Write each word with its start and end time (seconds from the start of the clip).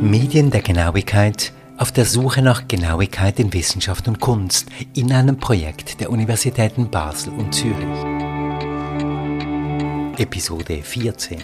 Medien 0.00 0.50
der 0.50 0.62
Genauigkeit 0.62 1.52
auf 1.78 1.92
der 1.92 2.04
Suche 2.04 2.42
nach 2.42 2.68
Genauigkeit 2.68 3.38
in 3.38 3.52
Wissenschaft 3.52 4.08
und 4.08 4.20
Kunst 4.20 4.68
in 4.94 5.12
einem 5.12 5.38
Projekt 5.38 6.00
der 6.00 6.10
Universitäten 6.10 6.90
Basel 6.90 7.32
und 7.34 7.54
Zürich. 7.54 7.76
Episode 10.18 10.82
14 10.82 11.38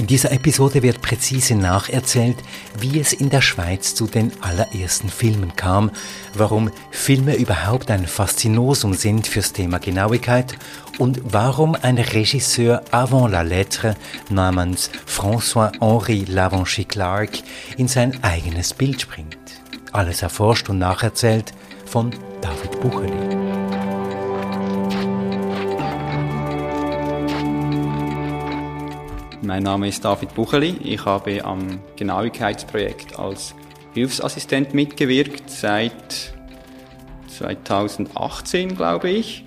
in 0.00 0.06
dieser 0.06 0.32
Episode 0.32 0.82
wird 0.82 1.02
präzise 1.02 1.54
nacherzählt, 1.54 2.38
wie 2.78 2.98
es 2.98 3.12
in 3.12 3.28
der 3.28 3.42
Schweiz 3.42 3.94
zu 3.94 4.06
den 4.06 4.32
allerersten 4.40 5.10
Filmen 5.10 5.56
kam, 5.56 5.90
warum 6.32 6.70
Filme 6.90 7.36
überhaupt 7.36 7.90
ein 7.90 8.06
Faszinosum 8.06 8.94
sind 8.94 9.26
fürs 9.26 9.52
Thema 9.52 9.78
Genauigkeit 9.78 10.56
und 10.98 11.20
warum 11.22 11.76
ein 11.82 11.98
Regisseur 11.98 12.82
avant 12.90 13.30
la 13.30 13.42
lettre 13.42 13.94
namens 14.30 14.90
François-Henri 15.06 16.24
Lavanchy-Clark 16.24 17.42
in 17.76 17.86
sein 17.86 18.24
eigenes 18.24 18.72
Bild 18.72 19.02
springt. 19.02 19.36
Alles 19.92 20.22
erforscht 20.22 20.70
und 20.70 20.78
nacherzählt 20.78 21.52
von 21.84 22.10
David 22.40 22.80
Bucheli. 22.80 23.49
Mein 29.42 29.62
Name 29.62 29.88
ist 29.88 30.04
David 30.04 30.34
Bucheli. 30.34 30.76
Ich 30.84 31.06
habe 31.06 31.42
am 31.46 31.80
Genauigkeitsprojekt 31.96 33.18
als 33.18 33.54
Hilfsassistent 33.94 34.74
mitgewirkt 34.74 35.48
seit 35.48 36.34
2018, 37.26 38.76
glaube 38.76 39.08
ich. 39.08 39.46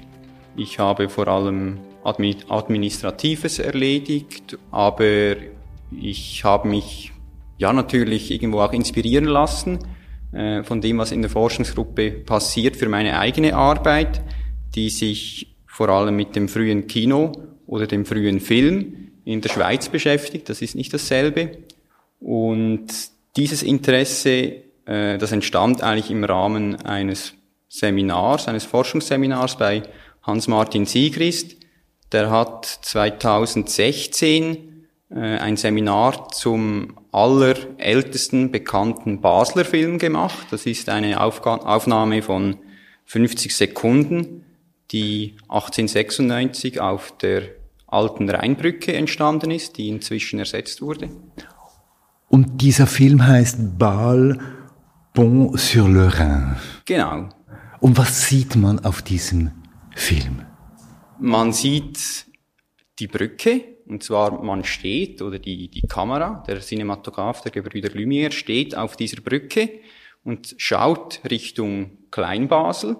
Ich 0.56 0.80
habe 0.80 1.10
vor 1.10 1.28
allem 1.28 1.78
Administratives 2.04 3.60
erledigt, 3.60 4.58
aber 4.72 5.36
ich 5.92 6.44
habe 6.44 6.67
mich 6.67 7.12
ja 7.60 7.72
natürlich 7.72 8.32
irgendwo 8.32 8.62
auch 8.62 8.73
inspirieren 8.73 9.26
lassen 9.26 9.78
äh, 10.32 10.64
von 10.64 10.82
dem, 10.82 10.98
was 10.98 11.12
in 11.12 11.22
der 11.22 11.30
Forschungsgruppe 11.30 12.10
passiert 12.10 12.78
für 12.78 12.89
meine 12.89 13.20
eigene 13.20 13.56
Arbeit, 13.56 14.23
die 14.73 14.89
sich 14.89 15.56
vor 15.67 15.89
allem 15.89 16.16
mit 16.16 16.36
dem 16.36 16.50
frühen 16.50 16.88
Kino 16.88 17.32
oder 17.67 17.86
dem 17.86 18.06
frühen 18.06 18.39
Film 18.39 19.03
in 19.26 19.42
der 19.42 19.50
Schweiz 19.50 19.90
beschäftigt. 19.90 20.50
Das 20.50 20.62
ist 20.62 20.76
nicht 20.76 20.94
dasselbe. 20.94 21.58
Und 22.20 22.88
dieses 23.36 23.64
Interesse, 23.64 24.64
äh, 24.86 25.18
das 25.18 25.32
entstand 25.32 25.82
eigentlich 25.82 26.12
im 26.12 26.24
Rahmen 26.24 26.76
eines 26.78 27.34
Seminars, 27.68 28.48
eines 28.48 28.66
Forschungsseminars 28.66 29.58
bei 29.58 29.84
Hans-Martin 30.22 30.86
Siegrist. 30.86 31.58
Der 32.12 32.30
hat 32.30 32.66
2016 32.66 34.88
äh, 35.10 35.16
ein 35.16 35.58
Seminar 35.58 36.30
zum 36.30 37.00
allerältesten 37.12 38.52
bekannten 38.52 39.22
Basler 39.22 39.66
Film 39.66 39.98
gemacht. 39.98 40.48
Das 40.52 40.66
ist 40.66 40.90
eine 40.90 41.22
Aufga 41.22 41.56
Aufnahme 41.56 42.22
von 42.22 42.58
50 43.06 43.56
Sekunden, 43.56 44.46
die 44.92 45.36
1896 45.50 46.80
auf 46.80 47.18
der 47.18 47.44
alten 47.94 48.30
Rheinbrücke 48.30 48.94
entstanden 48.94 49.52
ist, 49.52 49.77
die 49.77 49.89
inzwischen 49.89 50.39
ersetzt 50.39 50.81
wurde. 50.81 51.09
Und 52.27 52.61
dieser 52.61 52.88
Film 52.88 53.25
heißt 53.25 53.77
Bal 53.77 54.39
Pont 55.13 55.59
sur 55.59 55.88
le 55.88 56.11
Rhin. 56.17 56.55
Genau. 56.86 57.30
Und 57.80 57.97
was 57.97 58.27
sieht 58.27 58.55
man 58.55 58.80
auf 58.80 59.03
diesem 59.03 59.52
Film? 59.95 60.44
Man 61.19 61.53
sieht 61.53 62.25
die 62.97 63.08
Brücke, 63.08 63.61
und 63.86 64.03
zwar 64.03 64.41
man 64.44 64.64
steht, 64.64 65.21
oder 65.21 65.38
die, 65.38 65.69
die 65.69 65.81
Kamera, 65.81 66.44
der 66.47 66.61
Cinematograph 66.61 67.41
der 67.41 67.52
Gebrüder 67.52 67.89
Lumière 67.89 68.31
steht 68.31 68.75
auf 68.75 68.95
dieser 68.95 69.21
Brücke 69.21 69.69
und 70.23 70.55
schaut 70.58 71.21
Richtung 71.30 71.98
Kleinbasel. 72.09 72.98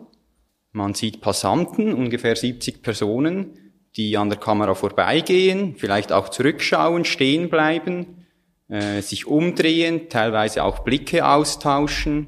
Man 0.72 0.94
sieht 0.94 1.22
Passanten, 1.22 1.94
ungefähr 1.94 2.36
70 2.36 2.84
Personen, 2.84 3.63
die 3.96 4.18
an 4.18 4.30
der 4.30 4.40
Kamera 4.40 4.74
vorbeigehen, 4.74 5.76
vielleicht 5.78 6.12
auch 6.12 6.30
zurückschauen, 6.30 7.06
stehen 7.06 7.50
bleiben, 7.50 8.26
äh, 8.68 9.02
sich 9.02 9.28
umdrehen, 9.28 10.10
teilweise 10.10 10.64
auch 10.64 10.80
Blicke 10.80 11.28
austauschen, 11.28 12.28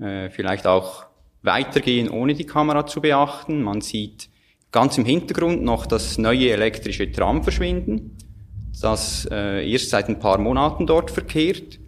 äh, 0.00 0.30
vielleicht 0.30 0.66
auch 0.66 1.06
weitergehen, 1.42 2.08
ohne 2.08 2.34
die 2.34 2.46
Kamera 2.46 2.86
zu 2.86 3.00
beachten. 3.00 3.62
Man 3.62 3.80
sieht 3.80 4.28
ganz 4.70 4.98
im 4.98 5.04
Hintergrund 5.04 5.62
noch 5.62 5.86
das 5.86 6.18
neue 6.18 6.50
elektrische 6.50 7.10
Tram 7.12 7.42
verschwinden, 7.42 8.16
das 8.80 9.28
äh, 9.30 9.70
erst 9.70 9.90
seit 9.90 10.08
ein 10.08 10.18
paar 10.18 10.38
Monaten 10.38 10.86
dort 10.86 11.10
verkehrt. 11.10 11.78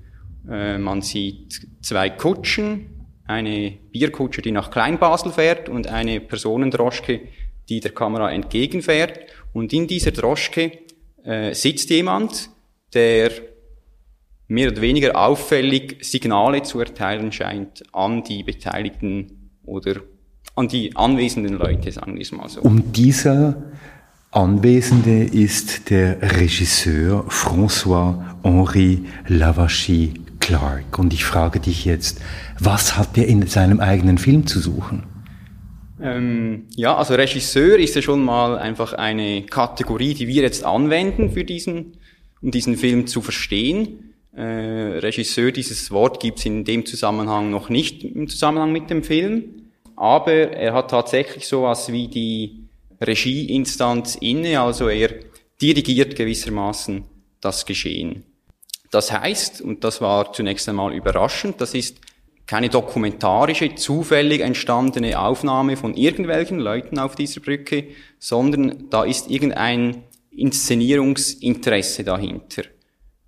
Äh, 0.48 0.78
man 0.78 1.02
sieht 1.02 1.66
zwei 1.80 2.10
Kutschen, 2.10 2.90
eine 3.26 3.72
Bierkutsche, 3.90 4.42
die 4.42 4.52
nach 4.52 4.70
Kleinbasel 4.70 5.32
fährt 5.32 5.68
und 5.68 5.86
eine 5.88 6.20
Personendroschke, 6.20 7.22
die 7.68 7.80
der 7.80 7.92
Kamera 7.92 8.30
entgegenfährt. 8.30 9.20
Und 9.52 9.72
in 9.72 9.86
dieser 9.86 10.10
Droschke 10.10 10.72
äh, 11.24 11.54
sitzt 11.54 11.90
jemand, 11.90 12.50
der 12.92 13.30
mehr 14.48 14.70
oder 14.70 14.80
weniger 14.82 15.16
auffällig 15.16 15.98
Signale 16.02 16.62
zu 16.62 16.80
erteilen 16.80 17.32
scheint 17.32 17.82
an 17.92 18.22
die 18.22 18.42
Beteiligten 18.42 19.50
oder 19.64 19.96
an 20.54 20.68
die 20.68 20.94
anwesenden 20.94 21.54
Leute, 21.54 21.90
sagen 21.90 22.14
wir 22.14 22.22
es 22.22 22.32
mal 22.32 22.48
so. 22.48 22.60
Und 22.60 22.96
dieser 22.96 23.56
Anwesende 24.30 25.24
ist 25.24 25.90
der 25.90 26.20
Regisseur 26.20 27.24
François-Henri 27.28 29.04
Lavachy 29.28 30.14
Clark. 30.40 30.98
Und 30.98 31.12
ich 31.12 31.24
frage 31.24 31.60
dich 31.60 31.84
jetzt, 31.84 32.20
was 32.58 32.96
hat 32.96 33.16
er 33.16 33.26
in 33.26 33.46
seinem 33.46 33.80
eigenen 33.80 34.18
Film 34.18 34.46
zu 34.46 34.60
suchen? 34.60 35.04
Ähm, 36.04 36.66
ja, 36.76 36.94
also 36.94 37.14
Regisseur 37.14 37.78
ist 37.78 37.94
ja 37.94 38.02
schon 38.02 38.22
mal 38.22 38.58
einfach 38.58 38.92
eine 38.92 39.42
Kategorie, 39.46 40.12
die 40.12 40.28
wir 40.28 40.42
jetzt 40.42 40.62
anwenden 40.62 41.30
für 41.30 41.44
diesen, 41.44 41.96
um 42.42 42.50
diesen 42.50 42.76
Film 42.76 43.06
zu 43.06 43.22
verstehen. 43.22 44.12
Äh, 44.36 44.98
Regisseur, 44.98 45.50
dieses 45.50 45.90
Wort 45.90 46.20
gibt's 46.20 46.44
in 46.44 46.66
dem 46.66 46.84
Zusammenhang 46.84 47.50
noch 47.50 47.70
nicht 47.70 48.04
im 48.04 48.28
Zusammenhang 48.28 48.70
mit 48.70 48.90
dem 48.90 49.02
Film, 49.02 49.70
aber 49.96 50.32
er 50.32 50.74
hat 50.74 50.90
tatsächlich 50.90 51.48
sowas 51.48 51.90
wie 51.90 52.08
die 52.08 52.68
Regieinstanz 53.00 54.16
inne, 54.16 54.60
also 54.60 54.88
er 54.88 55.08
dirigiert 55.62 56.16
gewissermaßen 56.16 57.04
das 57.40 57.64
Geschehen. 57.64 58.24
Das 58.90 59.10
heißt, 59.10 59.62
und 59.62 59.84
das 59.84 60.02
war 60.02 60.34
zunächst 60.34 60.68
einmal 60.68 60.92
überraschend, 60.92 61.62
das 61.62 61.72
ist 61.72 61.98
keine 62.46 62.68
dokumentarische, 62.68 63.74
zufällig 63.74 64.40
entstandene 64.40 65.18
Aufnahme 65.18 65.76
von 65.76 65.94
irgendwelchen 65.94 66.58
Leuten 66.58 66.98
auf 66.98 67.14
dieser 67.14 67.40
Brücke, 67.40 67.88
sondern 68.18 68.90
da 68.90 69.04
ist 69.04 69.30
irgendein 69.30 70.04
Inszenierungsinteresse 70.30 72.04
dahinter. 72.04 72.64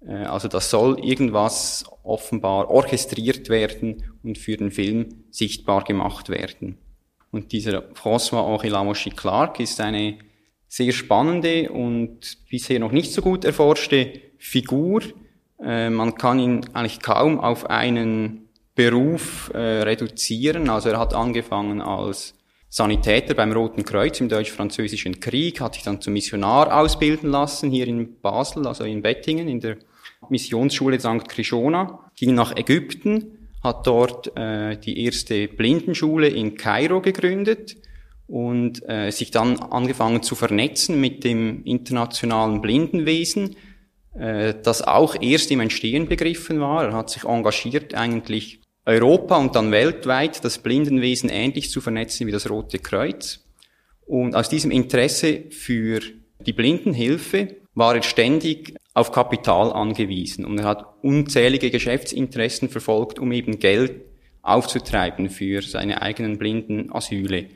Äh, 0.07 0.25
also 0.25 0.49
das 0.49 0.71
soll 0.71 0.99
irgendwas 1.05 1.85
offenbar 2.03 2.71
orchestriert 2.71 3.49
werden 3.49 4.05
und 4.23 4.39
für 4.39 4.57
den 4.57 4.71
Film 4.71 5.25
sichtbar 5.31 5.85
gemacht 5.85 6.29
werden. 6.29 6.79
Und 7.31 7.53
dieser 7.53 7.83
François-Henri 7.95 8.69
Lamouchi 8.69 9.11
Clark 9.11 9.61
ist 9.61 9.81
eine 9.81 10.19
sehr 10.69 10.93
spannende 10.93 11.71
und 11.71 12.39
bisher 12.49 12.79
noch 12.79 12.93
nicht 12.93 13.13
so 13.13 13.23
gut 13.23 13.45
erforschte 13.45 14.21
Figur. 14.39 15.03
Äh, 15.63 15.91
man 15.91 16.15
kann 16.17 16.39
ihn 16.39 16.61
eigentlich 16.73 17.01
kaum 17.01 17.41
auf 17.41 17.67
einen 17.71 18.46
Beruf 18.77 19.51
äh, 19.55 19.59
reduzieren. 19.59 20.69
Also 20.69 20.91
er 20.91 21.01
hat 21.01 21.15
angefangen 21.15 21.81
als 21.81 22.35
Sanitäter 22.69 23.35
beim 23.35 23.53
Roten 23.53 23.85
Kreuz 23.85 24.21
im 24.21 24.29
Deutsch-Französischen 24.29 25.19
Krieg, 25.19 25.61
hat 25.61 25.75
sich 25.75 25.83
dann 25.83 26.01
zum 26.01 26.13
Missionar 26.13 26.79
ausbilden 26.79 27.31
lassen, 27.31 27.71
hier 27.71 27.89
in 27.89 28.21
Basel, 28.21 28.67
also 28.67 28.85
in 28.85 29.01
Bettingen, 29.03 29.49
in 29.49 29.61
der 29.61 29.79
Missionsschule 30.29 31.01
St. 31.01 31.27
Krishona, 31.27 32.11
ging 32.17 32.35
nach 32.35 32.55
Ägypten, 32.55 33.49
hat 33.63 33.87
dort 33.87 34.37
äh, 34.37 34.77
die 34.77 35.05
erste 35.05 35.49
Blindenschule 35.49 36.29
in 36.29 36.55
Kairo 36.55 37.01
gegründet 37.01 37.77
und 38.27 38.87
äh, 38.89 39.11
sich 39.11 39.31
dann 39.31 39.59
angefangen 39.59 40.23
zu 40.23 40.35
vernetzen 40.35 41.01
mit 41.01 41.25
dem 41.25 41.65
internationalen 41.65 42.61
Blindenwesen, 42.61 43.57
äh, 44.19 44.53
das 44.63 44.83
auch 44.83 45.17
erst 45.21 45.51
im 45.51 45.61
Entstehen 45.61 46.09
begriffen 46.09 46.61
war. 46.61 46.85
Er 46.85 46.93
hat 46.93 47.09
sich 47.09 47.25
engagiert 47.25 47.95
eigentlich 47.95 48.61
Europa 48.87 49.37
und 49.37 49.57
dann 49.57 49.73
weltweit 49.73 50.45
das 50.45 50.59
Blindenwesen 50.59 51.29
ähnlich 51.29 51.71
zu 51.71 51.81
vernetzen 51.81 52.27
wie 52.27 52.33
das 52.33 52.49
Rote 52.49 52.79
Kreuz. 52.79 53.45
Und 54.07 54.37
aus 54.37 54.49
diesem 54.49 54.71
Interesse 54.71 55.45
für 55.51 56.01
die 56.47 56.53
Blindenhilfe 56.53 57.57
war 57.75 57.97
er 57.97 58.03
ständig 58.03 58.75
auf 58.95 59.13
Kapital 59.13 59.73
angewiesen 59.73 60.45
und 60.45 60.59
er 60.59 60.65
hat 60.65 60.87
unzählige 61.03 61.71
Geschäftsinteressen 61.71 62.69
verfolgt, 62.69 63.19
um 63.19 63.33
eben 63.33 63.59
Geld 63.59 64.01
aufzutreiben 64.43 65.29
für 65.29 65.61
seine 65.61 66.01
eigenen 66.01 66.39
Blindenasyle. 66.39 67.49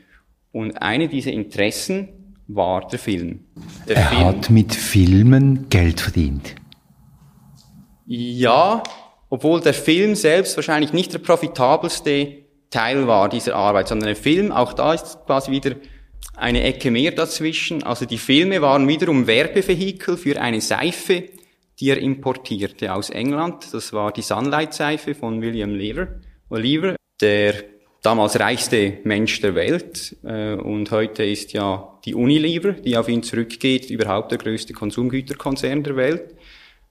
Und 0.51 0.81
eine 0.81 1.07
dieser 1.07 1.31
Interessen 1.31 2.09
war 2.47 2.87
der 2.87 2.99
Film. 2.99 3.45
Der 3.87 3.95
er 3.95 4.07
Film, 4.07 4.23
hat 4.25 4.49
mit 4.49 4.75
Filmen 4.75 5.69
Geld 5.69 6.01
verdient. 6.01 6.55
Ja, 8.05 8.83
obwohl 9.31 9.61
der 9.61 9.73
Film 9.73 10.13
selbst 10.13 10.57
wahrscheinlich 10.57 10.91
nicht 10.91 11.13
der 11.13 11.19
profitabelste 11.19 12.43
Teil 12.69 13.07
war 13.07 13.29
dieser 13.29 13.55
Arbeit, 13.55 13.87
sondern 13.87 14.07
der 14.07 14.15
Film, 14.17 14.51
auch 14.51 14.73
da 14.73 14.93
ist 14.93 15.25
quasi 15.25 15.51
wieder 15.51 15.75
eine 16.35 16.61
Ecke 16.63 16.91
mehr 16.91 17.11
dazwischen. 17.11 17.81
Also 17.81 18.05
die 18.05 18.17
Filme 18.17 18.61
waren 18.61 18.87
wiederum 18.89 19.27
Werbevehikel 19.27 20.17
für 20.17 20.39
eine 20.39 20.59
Seife, 20.59 21.23
die 21.79 21.89
er 21.89 21.97
importierte 21.97 22.93
aus 22.93 23.09
England. 23.09 23.73
Das 23.73 23.93
war 23.93 24.11
die 24.11 24.21
Sunlight-Seife 24.21 25.15
von 25.15 25.41
William 25.41 25.75
Lever, 25.75 26.07
Oliver, 26.49 26.97
der 27.21 27.53
damals 28.01 28.37
reichste 28.37 28.97
Mensch 29.05 29.39
der 29.39 29.55
Welt. 29.55 30.17
Äh, 30.25 30.55
und 30.55 30.91
heute 30.91 31.23
ist 31.23 31.53
ja 31.53 31.97
die 32.03 32.15
Unilever, 32.15 32.73
die 32.73 32.97
auf 32.97 33.07
ihn 33.07 33.23
zurückgeht, 33.23 33.89
überhaupt 33.89 34.31
der 34.31 34.39
größte 34.39 34.73
Konsumgüterkonzern 34.73 35.83
der 35.83 35.95
Welt. 35.95 36.35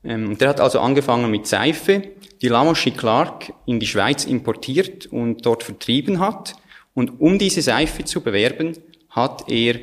Ähm, 0.05 0.39
der 0.39 0.51
hat 0.51 0.61
also 0.61 0.81
angefangen 0.81 1.31
mit 1.31 1.47
Seife, 1.47 2.03
die 2.43 2.49
Lamoschi 2.49 2.91
Clark 2.91 3.53
in 3.67 3.81
die 3.81 3.87
Schweiz 3.87 4.25
importiert 4.25 5.07
und 5.07 5.45
dort 5.45 5.63
vertrieben 5.63 6.21
hat. 6.21 6.55
Und 6.95 7.21
um 7.21 7.39
diese 7.39 7.63
Seife 7.63 8.05
zu 8.05 8.23
bewerben, 8.23 8.77
hat 9.11 9.51
er 9.51 9.77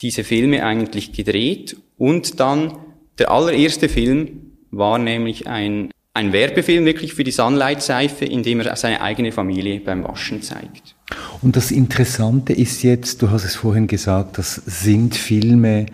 diese 0.00 0.24
Filme 0.24 0.64
eigentlich 0.64 1.12
gedreht 1.12 1.76
und 1.96 2.38
dann 2.38 2.78
der 3.18 3.30
allererste 3.30 3.88
Film 3.88 4.52
war 4.70 4.98
nämlich 4.98 5.48
ein, 5.48 5.90
ein 6.14 6.32
Werbefilm 6.32 6.84
wirklich 6.84 7.14
für 7.14 7.24
die 7.24 7.32
Sunlight-Seife, 7.32 8.24
in 8.24 8.42
dem 8.44 8.60
er 8.60 8.76
seine 8.76 9.00
eigene 9.00 9.32
Familie 9.32 9.80
beim 9.80 10.04
Waschen 10.04 10.40
zeigt. 10.42 10.94
Und 11.42 11.56
das 11.56 11.70
Interessante 11.70 12.52
ist 12.52 12.82
jetzt, 12.82 13.22
du 13.22 13.30
hast 13.30 13.44
es 13.44 13.56
vorhin 13.56 13.86
gesagt, 13.86 14.38
das 14.38 14.54
sind 14.54 15.16
Filme, 15.16 15.86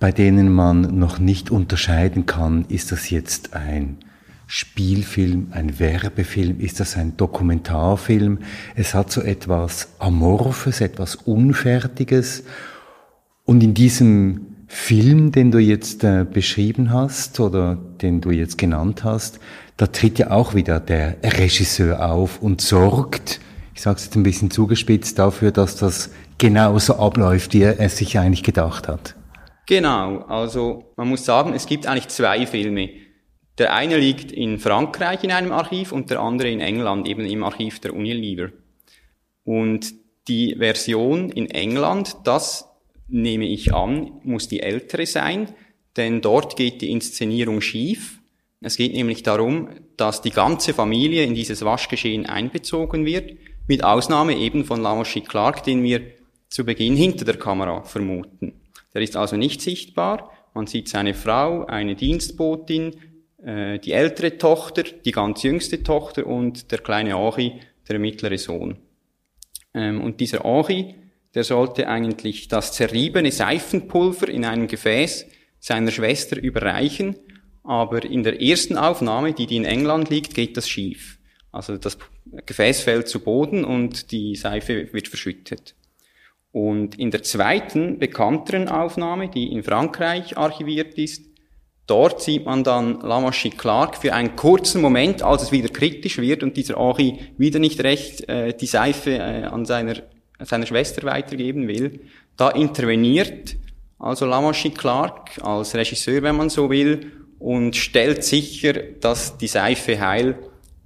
bei 0.00 0.12
denen 0.12 0.52
man 0.52 0.98
noch 0.98 1.18
nicht 1.18 1.50
unterscheiden 1.50 2.26
kann, 2.26 2.64
ist 2.68 2.92
das 2.92 3.10
jetzt 3.10 3.54
ein 3.54 3.98
Spielfilm, 4.46 5.48
ein 5.50 5.78
Werbefilm, 5.78 6.60
ist 6.60 6.80
das 6.80 6.96
ein 6.96 7.16
Dokumentarfilm? 7.16 8.38
Es 8.76 8.94
hat 8.94 9.10
so 9.10 9.20
etwas 9.20 9.88
Amorphes, 9.98 10.80
etwas 10.80 11.16
Unfertiges. 11.16 12.44
Und 13.44 13.62
in 13.62 13.74
diesem 13.74 14.46
Film, 14.66 15.32
den 15.32 15.50
du 15.50 15.58
jetzt 15.58 16.04
äh, 16.04 16.24
beschrieben 16.30 16.92
hast 16.92 17.40
oder 17.40 17.76
den 18.00 18.20
du 18.20 18.30
jetzt 18.30 18.56
genannt 18.56 19.04
hast, 19.04 19.40
da 19.76 19.86
tritt 19.86 20.18
ja 20.18 20.30
auch 20.30 20.54
wieder 20.54 20.80
der 20.80 21.16
Regisseur 21.22 22.10
auf 22.10 22.40
und 22.40 22.60
sorgt, 22.60 23.40
ich 23.74 23.82
sage 23.82 23.96
es 23.96 24.04
jetzt 24.06 24.16
ein 24.16 24.22
bisschen 24.22 24.50
zugespitzt, 24.50 25.18
dafür, 25.18 25.50
dass 25.50 25.76
das 25.76 26.10
genauso 26.36 26.96
abläuft, 26.98 27.54
wie 27.54 27.62
er 27.62 27.80
es 27.80 27.96
sich 27.98 28.18
eigentlich 28.18 28.42
gedacht 28.42 28.88
hat. 28.88 29.14
Genau, 29.68 30.20
also 30.20 30.94
man 30.96 31.10
muss 31.10 31.26
sagen, 31.26 31.52
es 31.52 31.66
gibt 31.66 31.86
eigentlich 31.86 32.08
zwei 32.08 32.46
Filme. 32.46 32.88
Der 33.58 33.74
eine 33.74 33.98
liegt 33.98 34.32
in 34.32 34.58
Frankreich 34.58 35.22
in 35.24 35.30
einem 35.30 35.52
Archiv 35.52 35.92
und 35.92 36.08
der 36.08 36.20
andere 36.20 36.48
in 36.48 36.60
England, 36.60 37.06
eben 37.06 37.26
im 37.26 37.44
Archiv 37.44 37.78
der 37.78 37.92
Unilever. 37.92 38.50
Und 39.44 39.92
die 40.26 40.54
Version 40.56 41.28
in 41.28 41.50
England, 41.50 42.16
das 42.24 42.66
nehme 43.08 43.44
ich 43.44 43.74
an, 43.74 44.12
muss 44.22 44.48
die 44.48 44.60
ältere 44.60 45.04
sein, 45.04 45.52
denn 45.98 46.22
dort 46.22 46.56
geht 46.56 46.80
die 46.80 46.90
Inszenierung 46.90 47.60
schief. 47.60 48.20
Es 48.62 48.78
geht 48.78 48.94
nämlich 48.94 49.22
darum, 49.22 49.68
dass 49.98 50.22
die 50.22 50.30
ganze 50.30 50.72
Familie 50.72 51.24
in 51.24 51.34
dieses 51.34 51.62
Waschgeschehen 51.62 52.24
einbezogen 52.24 53.04
wird, 53.04 53.36
mit 53.66 53.84
Ausnahme 53.84 54.34
eben 54.34 54.64
von 54.64 54.80
Lamoshi 54.80 55.20
Clark, 55.20 55.62
den 55.64 55.82
wir 55.82 56.00
zu 56.48 56.64
Beginn 56.64 56.96
hinter 56.96 57.26
der 57.26 57.36
Kamera 57.36 57.82
vermuten. 57.82 58.57
Der 58.94 59.02
ist 59.02 59.16
also 59.16 59.36
nicht 59.36 59.60
sichtbar. 59.60 60.32
Man 60.54 60.66
sieht 60.66 60.88
seine 60.88 61.14
Frau, 61.14 61.66
eine 61.66 61.94
Dienstbotin, 61.94 62.96
äh, 63.42 63.78
die 63.78 63.92
ältere 63.92 64.38
Tochter, 64.38 64.82
die 64.82 65.12
ganz 65.12 65.42
jüngste 65.42 65.82
Tochter 65.82 66.26
und 66.26 66.70
der 66.72 66.78
kleine 66.78 67.16
Henri, 67.16 67.60
der 67.88 67.98
mittlere 67.98 68.38
Sohn. 68.38 68.78
Ähm, 69.74 70.00
und 70.00 70.20
dieser 70.20 70.42
Henri, 70.44 70.94
der 71.34 71.44
sollte 71.44 71.88
eigentlich 71.88 72.48
das 72.48 72.72
zerriebene 72.72 73.30
Seifenpulver 73.30 74.28
in 74.28 74.44
einem 74.44 74.66
Gefäß 74.66 75.26
seiner 75.60 75.90
Schwester 75.90 76.40
überreichen, 76.40 77.16
aber 77.62 78.04
in 78.04 78.22
der 78.22 78.40
ersten 78.40 78.76
Aufnahme, 78.76 79.34
die, 79.34 79.46
die 79.46 79.56
in 79.56 79.64
England 79.64 80.08
liegt, 80.08 80.34
geht 80.34 80.56
das 80.56 80.68
schief. 80.68 81.18
Also 81.52 81.76
das 81.76 81.98
Gefäß 82.46 82.80
fällt 82.80 83.08
zu 83.08 83.20
Boden 83.20 83.64
und 83.64 84.10
die 84.10 84.36
Seife 84.36 84.92
wird 84.92 85.08
verschüttet. 85.08 85.74
Und 86.58 86.98
in 86.98 87.12
der 87.12 87.22
zweiten, 87.22 88.00
bekannteren 88.00 88.68
Aufnahme, 88.68 89.28
die 89.28 89.52
in 89.52 89.62
Frankreich 89.62 90.36
archiviert 90.36 90.98
ist, 90.98 91.22
dort 91.86 92.20
sieht 92.20 92.46
man 92.46 92.64
dann 92.64 93.00
Lamaschi 93.00 93.50
Clark 93.50 93.96
für 93.96 94.12
einen 94.12 94.34
kurzen 94.34 94.82
Moment, 94.82 95.22
als 95.22 95.44
es 95.44 95.52
wieder 95.52 95.68
kritisch 95.68 96.18
wird 96.18 96.42
und 96.42 96.56
dieser 96.56 96.76
Henri 96.76 97.20
wieder 97.36 97.60
nicht 97.60 97.84
recht 97.84 98.28
äh, 98.28 98.56
die 98.56 98.66
Seife 98.66 99.12
äh, 99.12 99.44
an 99.44 99.66
seiner 99.66 100.02
seiner 100.40 100.66
Schwester 100.66 101.04
weitergeben 101.04 101.68
will, 101.68 102.00
da 102.36 102.50
interveniert 102.50 103.56
also 104.00 104.26
Lamashi 104.26 104.70
Clark 104.70 105.40
als 105.42 105.76
Regisseur, 105.76 106.22
wenn 106.22 106.36
man 106.36 106.50
so 106.50 106.70
will, 106.70 107.12
und 107.38 107.76
stellt 107.76 108.24
sicher, 108.24 108.72
dass 108.72 109.38
die 109.38 109.46
Seife 109.46 110.00
heil 110.00 110.36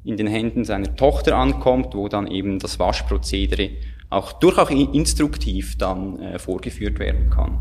in 0.04 0.18
den 0.18 0.26
Händen 0.26 0.64
seiner 0.66 0.96
Tochter 0.96 1.36
ankommt, 1.36 1.94
wo 1.94 2.08
dann 2.08 2.26
eben 2.26 2.58
das 2.58 2.78
Waschprozedere 2.78 3.70
auch 4.12 4.32
durchaus 4.32 4.70
instruktiv 4.70 5.76
dann 5.78 6.18
äh, 6.20 6.38
vorgeführt 6.38 6.98
werden 6.98 7.30
kann. 7.30 7.58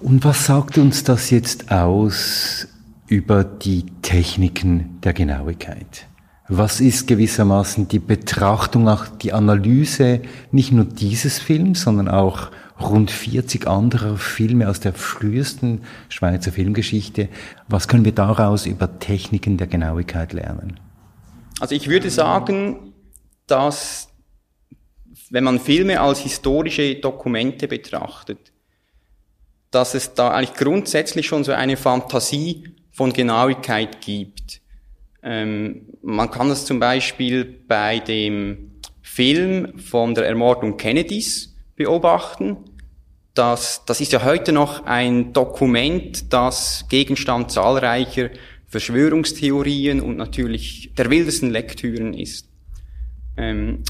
Und 0.00 0.24
was 0.24 0.46
sagt 0.46 0.78
uns 0.78 1.04
das 1.04 1.30
jetzt 1.30 1.70
aus 1.70 2.68
über 3.06 3.44
die 3.44 3.86
Techniken 4.02 5.00
der 5.02 5.12
Genauigkeit? 5.12 6.06
Was 6.48 6.80
ist 6.80 7.06
gewissermaßen 7.06 7.88
die 7.88 7.98
Betrachtung, 7.98 8.88
auch 8.88 9.06
die 9.06 9.32
Analyse 9.32 10.20
nicht 10.50 10.72
nur 10.72 10.84
dieses 10.84 11.38
Films, 11.38 11.82
sondern 11.82 12.08
auch 12.08 12.50
rund 12.80 13.10
40 13.10 13.68
anderer 13.68 14.16
Filme 14.16 14.68
aus 14.68 14.80
der 14.80 14.92
frühesten 14.92 15.82
Schweizer 16.08 16.52
Filmgeschichte? 16.52 17.28
Was 17.68 17.86
können 17.88 18.04
wir 18.04 18.12
daraus 18.12 18.66
über 18.66 18.98
Techniken 18.98 19.56
der 19.56 19.68
Genauigkeit 19.68 20.32
lernen? 20.32 20.80
Also 21.60 21.74
ich 21.74 21.88
würde 21.88 22.10
sagen, 22.10 22.92
dass 23.46 24.11
wenn 25.32 25.44
man 25.44 25.58
Filme 25.58 25.98
als 25.98 26.20
historische 26.20 26.96
Dokumente 26.96 27.66
betrachtet, 27.66 28.52
dass 29.70 29.94
es 29.94 30.12
da 30.12 30.30
eigentlich 30.30 30.52
grundsätzlich 30.52 31.26
schon 31.26 31.42
so 31.42 31.52
eine 31.52 31.78
Fantasie 31.78 32.64
von 32.90 33.14
Genauigkeit 33.14 34.02
gibt. 34.02 34.60
Ähm, 35.22 35.86
man 36.02 36.30
kann 36.30 36.50
es 36.50 36.66
zum 36.66 36.78
Beispiel 36.78 37.46
bei 37.46 37.98
dem 37.98 38.72
Film 39.00 39.78
von 39.78 40.14
der 40.14 40.26
Ermordung 40.26 40.76
Kennedys 40.76 41.56
beobachten. 41.76 42.58
Das, 43.32 43.86
das 43.86 44.02
ist 44.02 44.12
ja 44.12 44.24
heute 44.24 44.52
noch 44.52 44.84
ein 44.84 45.32
Dokument, 45.32 46.30
das 46.30 46.84
Gegenstand 46.90 47.50
zahlreicher 47.50 48.28
Verschwörungstheorien 48.66 50.02
und 50.02 50.18
natürlich 50.18 50.92
der 50.94 51.08
wildesten 51.08 51.48
Lektüren 51.48 52.12
ist. 52.12 52.50
Ähm, 53.38 53.82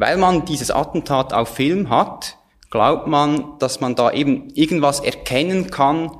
weil 0.00 0.16
man 0.16 0.46
dieses 0.46 0.70
Attentat 0.70 1.34
auf 1.34 1.50
Film 1.50 1.90
hat, 1.90 2.38
glaubt 2.70 3.06
man, 3.06 3.58
dass 3.58 3.80
man 3.80 3.94
da 3.94 4.10
eben 4.10 4.48
irgendwas 4.54 5.00
erkennen 5.00 5.70
kann, 5.70 6.10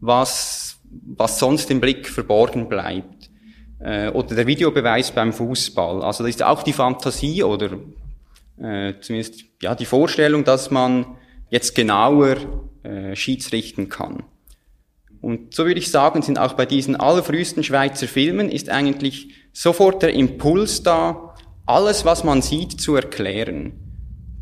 was, 0.00 0.78
was 1.16 1.38
sonst 1.38 1.70
im 1.70 1.80
Blick 1.80 2.06
verborgen 2.06 2.68
bleibt 2.68 3.30
äh, 3.80 4.10
oder 4.10 4.34
der 4.34 4.46
Videobeweis 4.46 5.12
beim 5.12 5.32
Fußball. 5.32 6.02
Also 6.02 6.22
das 6.22 6.34
ist 6.34 6.42
auch 6.42 6.62
die 6.62 6.74
Fantasie 6.74 7.42
oder 7.42 7.78
äh, 8.58 8.94
zumindest 9.00 9.44
ja 9.62 9.74
die 9.74 9.86
Vorstellung, 9.86 10.44
dass 10.44 10.70
man 10.70 11.16
jetzt 11.48 11.74
genauer 11.74 12.36
äh, 12.82 13.16
schiedsrichten 13.16 13.88
kann. 13.88 14.22
Und 15.22 15.54
so 15.54 15.64
würde 15.64 15.80
ich 15.80 15.90
sagen, 15.90 16.20
sind 16.20 16.38
auch 16.38 16.54
bei 16.54 16.66
diesen 16.66 16.96
allerfrühesten 16.96 17.64
Schweizer 17.64 18.06
Filmen 18.06 18.50
ist 18.50 18.68
eigentlich 18.68 19.34
sofort 19.52 20.02
der 20.02 20.12
Impuls 20.12 20.82
da, 20.82 21.29
alles, 21.66 22.04
was 22.04 22.24
man 22.24 22.42
sieht, 22.42 22.80
zu 22.80 22.96
erklären. 22.96 23.72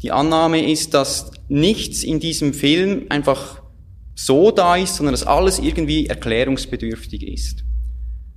Die 0.03 0.13
Annahme 0.13 0.71
ist, 0.71 0.95
dass 0.95 1.33
nichts 1.49 2.05
in 2.05 2.21
diesem 2.21 2.55
Film 2.55 3.07
einfach 3.09 3.63
so 4.15 4.51
da 4.51 4.77
ist, 4.77 4.97
sondern 4.97 5.13
dass 5.13 5.27
alles 5.27 5.59
irgendwie 5.59 6.07
erklärungsbedürftig 6.07 7.27
ist 7.27 7.65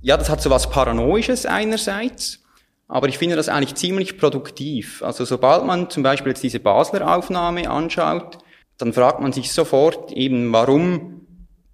ja, 0.02 0.16
das 0.16 0.28
hat 0.28 0.42
so 0.42 0.50
was 0.50 0.68
Paranoisches 0.68 1.46
einerseits, 1.46 2.40
aber 2.88 3.08
ich 3.08 3.18
finde 3.18 3.36
das 3.36 3.48
eigentlich 3.48 3.76
ziemlich 3.76 4.18
produktiv. 4.18 5.02
Also 5.02 5.24
sobald 5.24 5.64
man 5.64 5.88
zum 5.88 6.02
Beispiel 6.02 6.30
jetzt 6.30 6.42
diese 6.42 6.60
Basler 6.60 7.16
Aufnahme 7.16 7.70
anschaut, 7.70 8.38
dann 8.78 8.92
fragt 8.92 9.20
man 9.20 9.32
sich 9.32 9.52
sofort 9.52 10.12
eben, 10.12 10.52
warum 10.52 11.26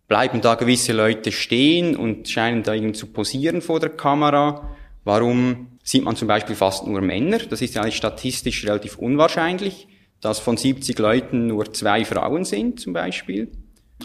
bleiben 0.07 0.41
da 0.43 0.55
gewisse 0.55 0.93
Leute 0.93 1.33
stehen 1.33 1.97
und 1.97 2.29
scheinen 2.29 2.63
da 2.63 2.75
irgendwie 2.75 2.93
zu 2.93 3.07
posieren 3.07 3.63
vor 3.63 3.81
der 3.81 3.91
Kamera? 3.91 4.77
Warum 5.05 5.78
sieht 5.89 6.05
man 6.05 6.17
zum 6.17 6.29
Beispiel 6.29 6.55
fast 6.55 6.87
nur 6.87 7.01
Männer? 7.01 7.39
Das 7.39 7.63
ist 7.63 7.75
ja 7.75 7.81
eigentlich 7.81 7.97
statistisch 7.97 8.63
relativ 8.67 8.99
unwahrscheinlich, 8.99 9.89
dass 10.21 10.39
von 10.39 10.59
70 10.59 10.99
Leuten 10.99 11.47
nur 11.47 11.73
zwei 11.73 12.05
Frauen 12.05 12.45
sind 12.45 12.79
zum 12.79 12.93
Beispiel. 12.93 13.51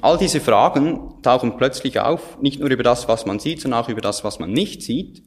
All 0.01 0.17
diese 0.17 0.39
Fragen 0.39 1.21
tauchen 1.23 1.57
plötzlich 1.57 1.99
auf, 1.99 2.41
nicht 2.41 2.61
nur 2.61 2.69
über 2.69 2.83
das, 2.83 3.09
was 3.09 3.25
man 3.25 3.39
sieht, 3.39 3.59
sondern 3.59 3.83
auch 3.83 3.89
über 3.89 3.99
das, 3.99 4.23
was 4.23 4.39
man 4.39 4.49
nicht 4.51 4.81
sieht. 4.81 5.23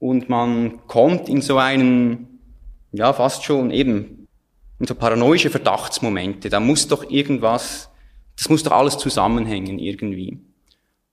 Und 0.00 0.28
man 0.28 0.84
kommt 0.88 1.28
in 1.28 1.40
so 1.40 1.58
einen, 1.58 2.40
ja, 2.90 3.12
fast 3.12 3.44
schon 3.44 3.70
eben, 3.70 4.26
in 4.80 4.88
so 4.88 4.96
paranoische 4.96 5.48
Verdachtsmomente. 5.48 6.48
Da 6.48 6.58
muss 6.58 6.88
doch 6.88 7.08
irgendwas, 7.08 7.88
das 8.36 8.48
muss 8.48 8.64
doch 8.64 8.72
alles 8.72 8.98
zusammenhängen 8.98 9.78
irgendwie. 9.78 10.40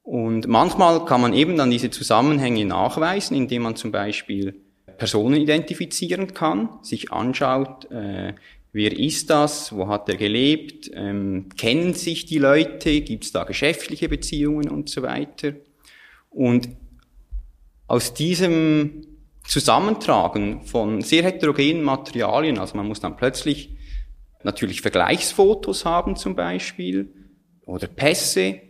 Und 0.01 0.47
manchmal 0.47 1.05
kann 1.05 1.21
man 1.21 1.33
eben 1.33 1.55
dann 1.55 1.69
diese 1.69 1.91
Zusammenhänge 1.91 2.65
nachweisen, 2.65 3.37
indem 3.37 3.61
man 3.61 3.75
zum 3.75 3.91
Beispiel 3.91 4.59
Personen 5.01 5.41
identifizieren 5.41 6.35
kann, 6.35 6.69
sich 6.83 7.11
anschaut, 7.11 7.89
äh, 7.89 8.35
wer 8.71 8.95
ist 8.95 9.31
das, 9.31 9.75
wo 9.75 9.87
hat 9.87 10.07
er 10.09 10.15
gelebt, 10.15 10.91
ähm, 10.93 11.49
kennen 11.57 11.95
sich 11.95 12.27
die 12.27 12.37
Leute, 12.37 13.01
gibt 13.01 13.23
es 13.23 13.31
da 13.31 13.43
geschäftliche 13.43 14.09
Beziehungen 14.09 14.69
und 14.69 14.89
so 14.89 15.01
weiter. 15.01 15.53
Und 16.29 16.69
aus 17.87 18.13
diesem 18.13 19.07
Zusammentragen 19.43 20.61
von 20.65 21.01
sehr 21.01 21.23
heterogenen 21.23 21.81
Materialien, 21.81 22.59
also 22.59 22.77
man 22.77 22.87
muss 22.87 22.99
dann 22.99 23.17
plötzlich 23.17 23.71
natürlich 24.43 24.81
Vergleichsfotos 24.81 25.83
haben 25.83 26.15
zum 26.15 26.35
Beispiel 26.35 27.11
oder 27.65 27.87
Pässe, 27.87 28.61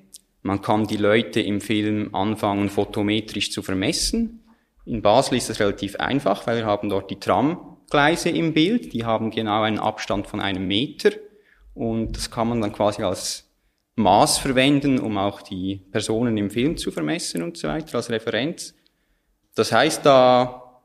man 0.44 0.62
kann 0.62 0.88
die 0.88 0.96
Leute 0.96 1.42
im 1.42 1.60
Film 1.60 2.16
anfangen, 2.16 2.70
fotometrisch 2.70 3.52
zu 3.52 3.62
vermessen. 3.62 4.41
In 4.86 5.02
Basel 5.02 5.38
ist 5.38 5.50
das 5.50 5.60
relativ 5.60 5.96
einfach, 5.98 6.48
weil 6.48 6.58
wir 6.58 6.66
haben 6.66 6.90
dort 6.90 7.12
die 7.12 7.20
Tramgleise 7.20 8.30
im 8.30 8.54
Bild. 8.54 8.94
Die 8.94 9.06
haben 9.06 9.32
genau 9.32 9.62
einen 9.62 9.80
Abstand 9.80 10.28
von 10.28 10.40
einem 10.40 10.68
Meter. 10.68 11.12
Und 11.74 12.18
das 12.18 12.32
kann 12.32 12.50
man 12.50 12.62
dann 12.62 12.74
quasi 12.74 13.04
als 13.04 13.50
Maß 13.96 14.40
verwenden, 14.40 15.00
um 15.00 15.18
auch 15.18 15.42
die 15.42 15.82
Personen 15.92 16.38
im 16.38 16.50
Film 16.50 16.78
zu 16.78 16.92
vermessen 16.92 17.44
und 17.44 17.58
so 17.58 17.68
weiter, 17.68 17.96
als 17.96 18.10
Referenz. 18.10 18.74
Das 19.56 19.72
heißt, 19.72 20.06
da, 20.06 20.82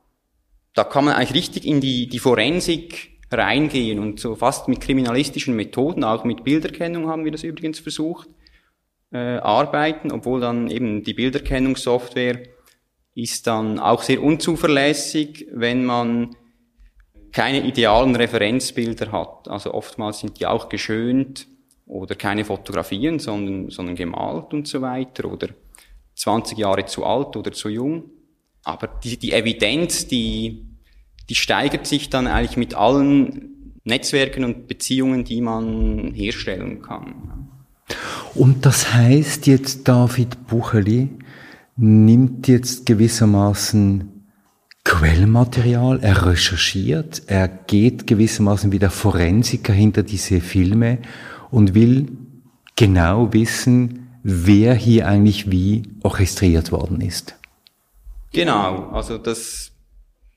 da 0.74 0.84
kann 0.84 1.04
man 1.04 1.14
eigentlich 1.14 1.34
richtig 1.34 1.64
in 1.64 1.80
die, 1.80 2.08
die 2.08 2.18
Forensik 2.18 3.16
reingehen 3.30 3.98
und 3.98 4.20
so 4.20 4.36
fast 4.36 4.68
mit 4.68 4.80
kriminalistischen 4.80 5.56
Methoden, 5.56 6.04
auch 6.04 6.24
mit 6.24 6.44
Bilderkennung 6.44 7.08
haben 7.08 7.24
wir 7.24 7.32
das 7.32 7.42
übrigens 7.42 7.80
versucht, 7.80 8.28
äh, 9.12 9.38
arbeiten, 9.38 10.12
obwohl 10.12 10.40
dann 10.40 10.70
eben 10.70 11.02
die 11.02 11.14
Bilderkennungssoftware 11.14 12.42
ist 13.16 13.46
dann 13.46 13.78
auch 13.78 14.02
sehr 14.02 14.22
unzuverlässig, 14.22 15.48
wenn 15.50 15.84
man 15.86 16.36
keine 17.32 17.66
idealen 17.66 18.14
Referenzbilder 18.14 19.10
hat. 19.10 19.48
Also 19.48 19.72
oftmals 19.74 20.20
sind 20.20 20.38
die 20.38 20.46
auch 20.46 20.68
geschönt 20.68 21.48
oder 21.86 22.14
keine 22.14 22.44
Fotografien, 22.44 23.18
sondern, 23.18 23.70
sondern 23.70 23.96
gemalt 23.96 24.52
und 24.52 24.68
so 24.68 24.82
weiter 24.82 25.32
oder 25.32 25.48
20 26.14 26.58
Jahre 26.58 26.84
zu 26.84 27.04
alt 27.04 27.36
oder 27.36 27.52
zu 27.52 27.70
jung. 27.70 28.10
Aber 28.64 28.86
die, 28.86 29.16
die 29.16 29.32
Evidenz, 29.32 30.06
die, 30.06 30.66
die 31.28 31.34
steigert 31.34 31.86
sich 31.86 32.10
dann 32.10 32.26
eigentlich 32.26 32.58
mit 32.58 32.74
allen 32.74 33.72
Netzwerken 33.84 34.44
und 34.44 34.66
Beziehungen, 34.66 35.24
die 35.24 35.40
man 35.40 36.12
herstellen 36.12 36.82
kann. 36.82 37.48
Und 38.34 38.66
das 38.66 38.92
heißt 38.92 39.46
jetzt, 39.46 39.88
David 39.88 40.46
Bucheli 40.48 41.08
nimmt 41.76 42.48
jetzt 42.48 42.86
gewissermaßen 42.86 44.12
Quellmaterial, 44.84 45.98
er 46.00 46.26
recherchiert, 46.26 47.22
er 47.26 47.48
geht 47.48 48.06
gewissermaßen 48.06 48.70
wie 48.70 48.78
der 48.78 48.90
Forensiker 48.90 49.72
hinter 49.72 50.04
diese 50.04 50.40
Filme 50.40 50.98
und 51.50 51.74
will 51.74 52.06
genau 52.76 53.32
wissen, 53.32 54.08
wer 54.22 54.74
hier 54.74 55.08
eigentlich 55.08 55.50
wie 55.50 55.82
orchestriert 56.02 56.70
worden 56.70 57.00
ist. 57.00 57.34
Genau, 58.32 58.90
also 58.90 59.18
das, 59.18 59.72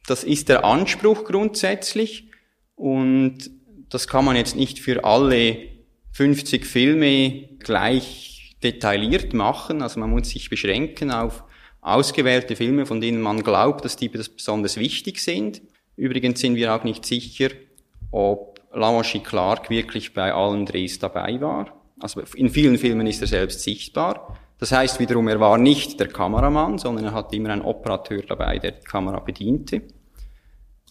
das 0.07 0.23
ist 0.23 0.49
der 0.49 0.65
Anspruch 0.65 1.25
grundsätzlich 1.25 2.29
und 2.75 3.51
das 3.89 4.07
kann 4.07 4.25
man 4.25 4.35
jetzt 4.35 4.55
nicht 4.55 4.79
für 4.79 5.03
alle 5.03 5.57
50 6.13 6.65
Filme 6.65 7.49
gleich 7.59 8.38
detailliert 8.63 9.33
machen. 9.33 9.81
Also 9.81 9.99
man 9.99 10.09
muss 10.09 10.29
sich 10.29 10.49
beschränken 10.49 11.11
auf 11.11 11.43
ausgewählte 11.81 12.55
Filme, 12.55 12.85
von 12.85 13.01
denen 13.01 13.21
man 13.21 13.41
glaubt, 13.43 13.85
dass 13.85 13.95
die 13.95 14.09
besonders 14.09 14.77
wichtig 14.77 15.21
sind. 15.21 15.61
Übrigens 15.95 16.39
sind 16.41 16.55
wir 16.55 16.73
auch 16.73 16.83
nicht 16.83 17.05
sicher, 17.05 17.49
ob 18.11 18.59
Lamoshi 18.73 19.19
Clark 19.19 19.69
wirklich 19.69 20.13
bei 20.13 20.33
allen 20.33 20.65
Drehs 20.65 20.99
dabei 20.99 21.39
war. 21.41 21.73
Also 21.99 22.21
in 22.35 22.49
vielen 22.49 22.77
Filmen 22.77 23.07
ist 23.07 23.21
er 23.21 23.27
selbst 23.27 23.61
sichtbar. 23.61 24.37
Das 24.57 24.71
heißt 24.71 24.99
wiederum, 24.99 25.27
er 25.27 25.39
war 25.39 25.57
nicht 25.57 25.99
der 25.99 26.07
Kameramann, 26.07 26.77
sondern 26.77 27.05
er 27.05 27.13
hatte 27.13 27.35
immer 27.35 27.49
einen 27.49 27.61
Operateur 27.61 28.21
dabei, 28.23 28.59
der 28.59 28.71
die 28.71 28.83
Kamera 28.83 29.19
bediente. 29.19 29.83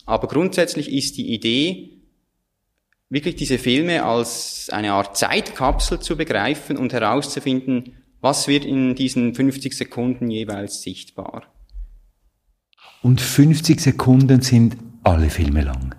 Aber 0.07 0.27
grundsätzlich 0.27 0.91
ist 0.91 1.19
die 1.19 1.35
Idee, 1.35 1.98
wirklich 3.11 3.37
diese 3.37 3.59
Filme 3.59 4.05
als 4.05 4.69
eine 4.71 4.93
Art 4.93 5.17
Zeitkapsel 5.17 6.01
zu 6.01 6.17
begreifen 6.17 6.77
und 6.77 6.93
herauszufinden, 6.93 7.97
was 8.21 8.49
wird 8.49 8.65
in 8.65 8.95
diesen 8.95 9.35
50 9.35 9.73
Sekunden 9.75 10.31
jeweils 10.31 10.83
sichtbar. 10.83 11.45
Und 13.03 13.21
50 13.21 13.81
Sekunden 13.81 14.41
sind 14.41 14.77
alle 15.05 15.31
Filme 15.31 15.63
lang? 15.63 15.95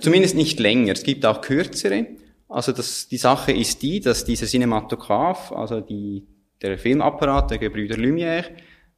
Zumindest 0.00 0.34
nicht 0.34 0.58
länger. 0.58 0.92
Es 0.92 1.04
gibt 1.04 1.24
auch 1.24 1.40
kürzere. 1.40 2.08
Also 2.48 2.72
das, 2.72 3.08
die 3.08 3.16
Sache 3.16 3.52
ist 3.52 3.82
die, 3.82 4.00
dass 4.00 4.24
dieser 4.24 4.46
Cinematograph, 4.46 5.52
also 5.52 5.80
die, 5.80 6.26
der 6.60 6.76
Filmapparat 6.76 7.52
der 7.52 7.58
Gebrüder 7.58 7.96
Lumière, 7.96 8.44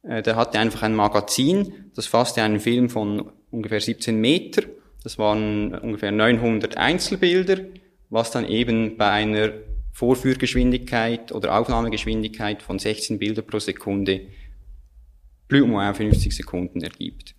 äh, 0.01 0.23
der 0.23 0.35
hatte 0.35 0.59
einfach 0.59 0.81
ein 0.81 0.95
Magazin, 0.95 1.91
das 1.95 2.07
fasste 2.07 2.41
einen 2.41 2.59
Film 2.59 2.89
von 2.89 3.31
ungefähr 3.51 3.79
17 3.79 4.19
Meter 4.19 4.63
das 5.05 5.19
waren 5.19 5.75
ungefähr 5.75 6.11
900 6.11 6.77
Einzelbilder, 6.77 7.59
was 8.09 8.31
dann 8.31 8.47
eben 8.47 8.97
bei 8.97 9.11
einer 9.11 9.51
Vorführgeschwindigkeit 9.93 11.31
oder 11.31 11.59
Aufnahmegeschwindigkeit 11.59 12.63
von 12.63 12.79
16 12.79 13.19
Bilder 13.19 13.43
pro 13.43 13.59
Sekunde 13.59 14.21
plus 15.47 15.61
ou 15.61 15.67
moins 15.67 15.95
50 15.95 16.35
Sekunden 16.35 16.81
ergibt. 16.81 17.35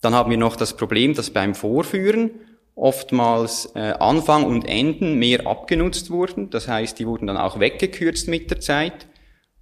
Dann 0.00 0.14
haben 0.14 0.30
wir 0.30 0.38
noch 0.38 0.54
das 0.54 0.76
Problem, 0.76 1.12
dass 1.12 1.30
beim 1.30 1.56
Vorführen 1.56 2.30
oftmals 2.76 3.72
äh, 3.74 3.94
Anfang 3.98 4.44
und 4.44 4.68
Enden 4.68 5.18
mehr 5.18 5.44
abgenutzt 5.44 6.10
wurden. 6.10 6.50
Das 6.50 6.68
heißt, 6.68 7.00
die 7.00 7.06
wurden 7.08 7.26
dann 7.26 7.36
auch 7.36 7.58
weggekürzt 7.58 8.28
mit 8.28 8.52
der 8.52 8.60
Zeit. 8.60 9.08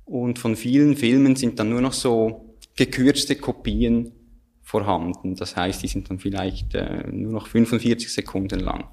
Und 0.05 0.39
von 0.39 0.57
vielen 0.57 0.95
Filmen 0.95 1.37
sind 1.37 1.59
dann 1.59 1.71
nur 1.71 1.81
noch 1.81 1.95
so 1.95 2.55
gekürzte 2.77 3.35
Kopien 3.35 4.13
vorhanden. 4.67 5.37
Das 5.37 5.55
heißt, 5.55 5.81
die 5.85 5.87
sind 5.87 6.11
dann 6.11 6.19
vielleicht 6.19 6.75
äh, 6.75 7.05
nur 7.09 7.31
noch 7.31 7.47
45 7.47 8.13
Sekunden 8.13 8.59
lang. 8.59 8.89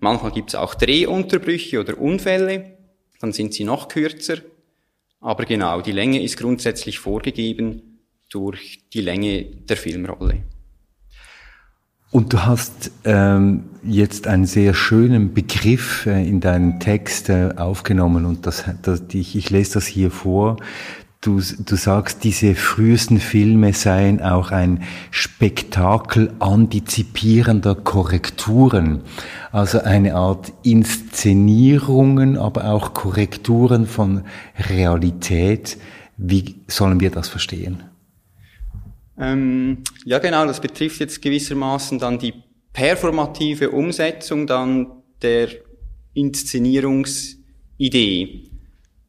Manchmal 0.00 0.32
gibt 0.32 0.50
es 0.50 0.54
auch 0.54 0.74
Drehunterbrüche 0.74 1.80
oder 1.80 1.98
Unfälle, 1.98 2.76
dann 3.18 3.32
sind 3.32 3.54
sie 3.54 3.64
noch 3.64 3.88
kürzer. 3.88 4.36
Aber 5.20 5.46
genau, 5.46 5.80
die 5.80 5.92
Länge 5.92 6.22
ist 6.22 6.36
grundsätzlich 6.36 6.98
vorgegeben 6.98 8.00
durch 8.28 8.80
die 8.92 9.00
Länge 9.00 9.44
der 9.44 9.78
Filmrolle. 9.78 10.42
Und 12.10 12.34
du 12.34 12.44
hast 12.44 12.90
ähm, 13.04 13.64
jetzt 13.82 14.26
einen 14.26 14.44
sehr 14.44 14.74
schönen 14.74 15.32
Begriff 15.32 16.04
äh, 16.04 16.26
in 16.28 16.40
deinem 16.40 16.80
Text 16.80 17.30
äh, 17.30 17.54
aufgenommen 17.56 18.26
und 18.26 18.46
das, 18.46 18.64
das, 18.82 19.02
ich, 19.12 19.36
ich 19.36 19.48
lese 19.48 19.74
das 19.74 19.86
hier 19.86 20.10
vor. 20.10 20.58
Du, 21.20 21.40
du 21.40 21.74
sagst, 21.74 22.22
diese 22.22 22.54
frühesten 22.54 23.18
Filme 23.18 23.72
seien 23.72 24.22
auch 24.22 24.52
ein 24.52 24.84
Spektakel 25.10 26.32
antizipierender 26.38 27.74
Korrekturen. 27.74 29.02
Also 29.50 29.80
eine 29.80 30.14
Art 30.14 30.52
Inszenierungen, 30.62 32.36
aber 32.36 32.66
auch 32.66 32.94
Korrekturen 32.94 33.86
von 33.86 34.26
Realität. 34.68 35.76
Wie 36.16 36.60
sollen 36.68 37.00
wir 37.00 37.10
das 37.10 37.28
verstehen? 37.28 37.82
Ähm, 39.18 39.78
ja, 40.04 40.20
genau, 40.20 40.46
das 40.46 40.60
betrifft 40.60 41.00
jetzt 41.00 41.20
gewissermaßen 41.20 41.98
dann 41.98 42.20
die 42.20 42.34
performative 42.72 43.70
Umsetzung 43.70 44.46
dann 44.46 45.02
der 45.20 45.48
Inszenierungsidee. 46.14 48.52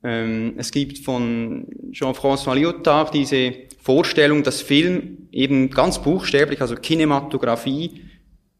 Ähm, 0.03 0.53
es 0.57 0.71
gibt 0.71 0.99
von 0.99 1.67
Jean-François 1.91 2.55
Lyotard 2.55 3.13
diese 3.13 3.53
Vorstellung, 3.81 4.43
dass 4.43 4.61
Film 4.61 5.29
eben 5.31 5.69
ganz 5.69 6.01
buchstäblich, 6.01 6.61
also 6.61 6.75
Kinematografie, 6.75 8.01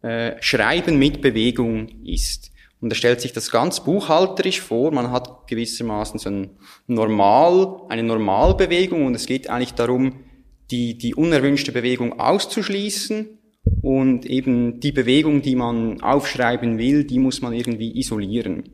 äh, 0.01 0.33
Schreiben 0.41 0.97
mit 0.97 1.21
Bewegung 1.21 1.87
ist. 2.05 2.51
Und 2.81 2.91
er 2.91 2.95
stellt 2.95 3.19
sich 3.19 3.33
das 3.33 3.51
ganz 3.51 3.83
buchhalterisch 3.83 4.61
vor. 4.61 4.91
Man 4.91 5.11
hat 5.11 5.47
gewissermaßen 5.47 6.19
so 6.19 6.29
ein 6.29 6.49
Normal, 6.87 7.81
eine 7.89 8.03
Normalbewegung 8.03 9.05
und 9.05 9.15
es 9.15 9.25
geht 9.25 9.49
eigentlich 9.49 9.73
darum, 9.73 10.23
die, 10.71 10.97
die 10.97 11.15
unerwünschte 11.15 11.71
Bewegung 11.71 12.19
auszuschließen 12.19 13.39
und 13.81 14.25
eben 14.25 14.79
die 14.79 14.91
Bewegung, 14.91 15.41
die 15.41 15.55
man 15.55 16.01
aufschreiben 16.01 16.77
will, 16.77 17.03
die 17.03 17.19
muss 17.19 17.41
man 17.41 17.53
irgendwie 17.53 17.97
isolieren. 17.97 18.69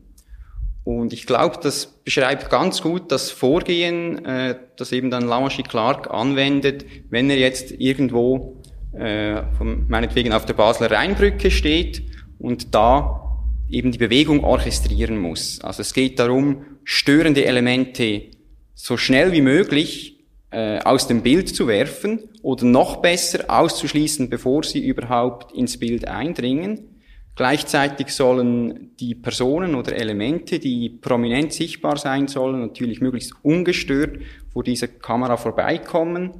Und 0.86 1.12
ich 1.12 1.26
glaube, 1.26 1.58
das 1.60 1.86
beschreibt 2.04 2.48
ganz 2.48 2.80
gut 2.80 3.10
das 3.10 3.32
Vorgehen, 3.32 4.24
äh, 4.24 4.54
das 4.76 4.92
eben 4.92 5.10
dann 5.10 5.26
Lamaschi 5.26 5.64
Clark 5.64 6.08
anwendet, 6.12 6.86
wenn 7.10 7.28
er 7.28 7.38
jetzt 7.38 7.72
irgendwo 7.72 8.62
äh, 8.92 9.42
von, 9.58 9.88
meinetwegen 9.88 10.32
auf 10.32 10.46
der 10.46 10.54
Basler 10.54 10.88
Rheinbrücke 10.88 11.50
steht 11.50 12.04
und 12.38 12.72
da 12.72 13.36
eben 13.68 13.90
die 13.90 13.98
Bewegung 13.98 14.44
orchestrieren 14.44 15.18
muss. 15.18 15.60
Also 15.60 15.82
es 15.82 15.92
geht 15.92 16.20
darum, 16.20 16.64
störende 16.84 17.44
Elemente 17.46 18.26
so 18.74 18.96
schnell 18.96 19.32
wie 19.32 19.40
möglich 19.40 20.20
äh, 20.52 20.78
aus 20.78 21.08
dem 21.08 21.22
Bild 21.22 21.48
zu 21.48 21.66
werfen 21.66 22.20
oder 22.42 22.64
noch 22.64 23.02
besser 23.02 23.46
auszuschließen, 23.48 24.30
bevor 24.30 24.62
sie 24.62 24.86
überhaupt 24.86 25.50
ins 25.50 25.80
Bild 25.80 26.06
eindringen. 26.06 26.95
Gleichzeitig 27.36 28.14
sollen 28.14 28.96
die 28.98 29.14
Personen 29.14 29.74
oder 29.74 29.94
Elemente, 29.94 30.58
die 30.58 30.88
prominent 30.88 31.52
sichtbar 31.52 31.98
sein 31.98 32.28
sollen, 32.28 32.60
natürlich 32.60 33.02
möglichst 33.02 33.34
ungestört 33.42 34.22
vor 34.54 34.64
dieser 34.64 34.88
Kamera 34.88 35.36
vorbeikommen. 35.36 36.30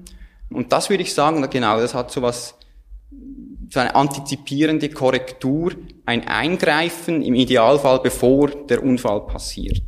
Und 0.48 0.72
das 0.72 0.88
würde 0.88 1.02
ich 1.02 1.12
sagen, 1.12 1.46
genau, 1.50 1.78
das 1.78 1.92
hat 1.92 2.10
so 2.10 2.22
was, 2.22 2.54
so 3.68 3.80
eine 3.80 3.94
antizipierende 3.94 4.88
Korrektur, 4.88 5.72
ein 6.06 6.26
Eingreifen 6.26 7.22
im 7.22 7.34
Idealfall, 7.34 8.00
bevor 8.02 8.48
der 8.48 8.82
Unfall 8.82 9.20
passiert. 9.26 9.82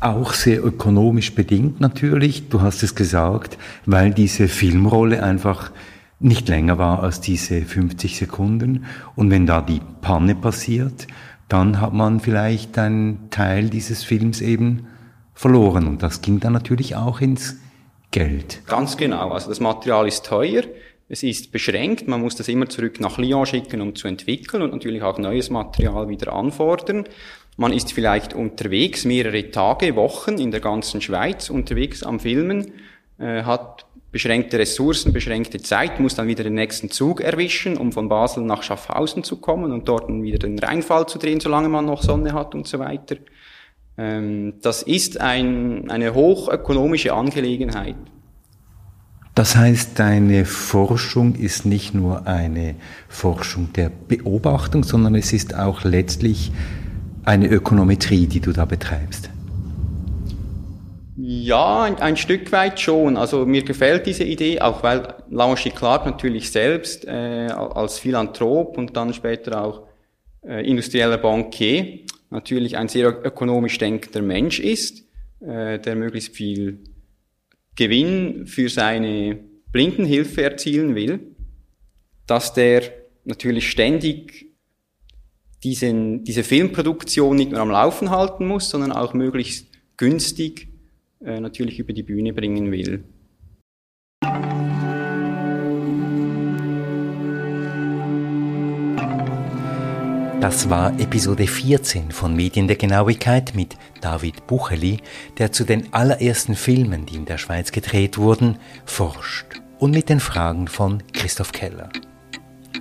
Auch 0.00 0.32
sehr 0.32 0.64
ökonomisch 0.64 1.36
bedingt 1.36 1.80
natürlich, 1.80 2.48
du 2.48 2.62
hast 2.62 2.82
es 2.82 2.96
gesagt, 2.96 3.58
weil 3.86 4.12
diese 4.12 4.48
Filmrolle 4.48 5.22
einfach 5.22 5.70
nicht 6.18 6.48
länger 6.48 6.78
war 6.78 7.02
als 7.02 7.20
diese 7.20 7.62
50 7.62 8.16
Sekunden. 8.16 8.86
Und 9.14 9.30
wenn 9.30 9.46
da 9.46 9.60
die 9.60 9.80
Panne 10.00 10.34
passiert, 10.34 11.06
dann 11.48 11.80
hat 11.80 11.92
man 11.92 12.20
vielleicht 12.20 12.78
einen 12.78 13.30
Teil 13.30 13.68
dieses 13.68 14.02
Films 14.02 14.40
eben 14.40 14.86
verloren. 15.34 15.86
Und 15.86 16.02
das 16.02 16.22
ging 16.22 16.40
dann 16.40 16.54
natürlich 16.54 16.96
auch 16.96 17.20
ins 17.20 17.60
Geld. 18.10 18.62
Ganz 18.66 18.96
genau. 18.96 19.30
Also 19.30 19.48
das 19.48 19.60
Material 19.60 20.08
ist 20.08 20.24
teuer. 20.24 20.62
Es 21.08 21.22
ist 21.22 21.52
beschränkt. 21.52 22.08
Man 22.08 22.20
muss 22.20 22.34
das 22.34 22.48
immer 22.48 22.68
zurück 22.68 22.98
nach 22.98 23.18
Lyon 23.18 23.46
schicken, 23.46 23.80
um 23.80 23.94
zu 23.94 24.08
entwickeln 24.08 24.62
und 24.62 24.72
natürlich 24.72 25.02
auch 25.02 25.18
neues 25.18 25.50
Material 25.50 26.08
wieder 26.08 26.32
anfordern. 26.32 27.04
Man 27.56 27.72
ist 27.72 27.92
vielleicht 27.92 28.34
unterwegs 28.34 29.04
mehrere 29.04 29.50
Tage, 29.50 29.96
Wochen 29.96 30.38
in 30.38 30.50
der 30.50 30.60
ganzen 30.60 31.00
Schweiz 31.00 31.48
unterwegs 31.48 32.02
am 32.02 32.20
Filmen, 32.20 32.72
äh, 33.18 33.44
hat 33.44 33.86
beschränkte 34.16 34.58
Ressourcen, 34.58 35.12
beschränkte 35.12 35.60
Zeit, 35.60 36.00
muss 36.00 36.14
dann 36.14 36.26
wieder 36.26 36.42
den 36.42 36.54
nächsten 36.54 36.90
Zug 36.90 37.20
erwischen, 37.20 37.76
um 37.76 37.92
von 37.92 38.08
Basel 38.08 38.44
nach 38.44 38.62
Schaffhausen 38.62 39.24
zu 39.24 39.36
kommen 39.36 39.72
und 39.72 39.86
dort 39.86 40.08
wieder 40.08 40.38
den 40.38 40.58
Rheinfall 40.58 41.06
zu 41.06 41.18
drehen, 41.18 41.38
solange 41.38 41.68
man 41.68 41.84
noch 41.84 42.02
Sonne 42.02 42.32
hat 42.32 42.54
und 42.54 42.66
so 42.66 42.78
weiter. 42.78 43.16
Ähm, 43.98 44.54
das 44.62 44.80
ist 44.80 45.20
ein, 45.20 45.90
eine 45.90 46.14
hochökonomische 46.14 47.12
Angelegenheit. 47.12 47.96
Das 49.34 49.54
heißt, 49.54 49.98
deine 49.98 50.46
Forschung 50.46 51.34
ist 51.34 51.66
nicht 51.66 51.92
nur 51.92 52.26
eine 52.26 52.76
Forschung 53.10 53.74
der 53.74 53.90
Beobachtung, 53.90 54.82
sondern 54.82 55.14
es 55.14 55.34
ist 55.34 55.54
auch 55.54 55.84
letztlich 55.84 56.52
eine 57.26 57.48
Ökonometrie, 57.48 58.26
die 58.26 58.40
du 58.40 58.52
da 58.52 58.64
betreibst. 58.64 59.28
Ja, 61.46 61.84
ein, 61.84 61.94
ein, 62.00 62.16
Stück 62.16 62.50
weit 62.50 62.80
schon. 62.80 63.16
Also 63.16 63.46
mir 63.46 63.62
gefällt 63.62 64.04
diese 64.06 64.24
Idee, 64.24 64.60
auch 64.60 64.82
weil 64.82 65.14
Laurent 65.30 65.76
Clark 65.76 66.04
natürlich 66.04 66.50
selbst 66.50 67.04
äh, 67.04 67.46
als 67.46 68.00
Philanthrop 68.00 68.76
und 68.76 68.96
dann 68.96 69.14
später 69.14 69.62
auch 69.62 69.86
äh, 70.42 70.68
industrieller 70.68 71.18
Bankier 71.18 72.00
natürlich 72.30 72.76
ein 72.76 72.88
sehr 72.88 73.24
ökonomisch 73.24 73.78
denkender 73.78 74.22
Mensch 74.22 74.58
ist, 74.58 75.04
äh, 75.38 75.78
der 75.78 75.94
möglichst 75.94 76.34
viel 76.34 76.82
Gewinn 77.76 78.48
für 78.48 78.68
seine 78.68 79.38
Blindenhilfe 79.70 80.42
erzielen 80.42 80.96
will, 80.96 81.36
dass 82.26 82.54
der 82.54 82.82
natürlich 83.24 83.70
ständig 83.70 84.46
diesen, 85.62 86.24
diese 86.24 86.42
Filmproduktion 86.42 87.36
nicht 87.36 87.52
nur 87.52 87.60
am 87.60 87.70
Laufen 87.70 88.10
halten 88.10 88.48
muss, 88.48 88.68
sondern 88.68 88.90
auch 88.90 89.14
möglichst 89.14 89.68
günstig 89.96 90.72
äh, 91.20 91.40
natürlich 91.40 91.78
über 91.78 91.92
die 91.92 92.02
Bühne 92.02 92.32
bringen 92.32 92.70
will. 92.70 93.04
Das 100.40 100.70
war 100.70 100.96
Episode 101.00 101.46
14 101.46 102.12
von 102.12 102.36
Medien 102.36 102.68
der 102.68 102.76
Genauigkeit 102.76 103.54
mit 103.56 103.76
David 104.00 104.46
Bucheli, 104.46 104.98
der 105.38 105.50
zu 105.50 105.64
den 105.64 105.92
allerersten 105.92 106.54
Filmen, 106.54 107.04
die 107.06 107.16
in 107.16 107.24
der 107.24 107.38
Schweiz 107.38 107.72
gedreht 107.72 108.16
wurden, 108.16 108.58
forscht 108.84 109.60
und 109.78 109.90
mit 109.90 110.08
den 110.08 110.20
Fragen 110.20 110.68
von 110.68 111.02
Christoph 111.12 111.52
Keller. 111.52 111.88